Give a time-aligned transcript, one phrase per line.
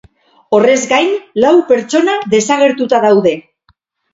[0.59, 1.11] Horrez gain,
[1.43, 3.37] lau pertsona desagertuta daude.